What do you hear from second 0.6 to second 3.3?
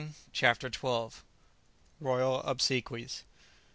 XII. ROYAL OBSEQUIES.